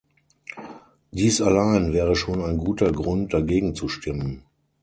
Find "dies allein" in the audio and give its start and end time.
1.11-1.93